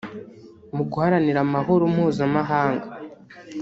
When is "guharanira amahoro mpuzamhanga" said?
0.91-2.87